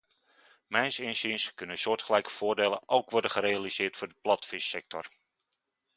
[0.67, 5.09] Mijns inziens kunnen soortgelijke voordelen ook worden gerealiseerd voor de platvissector.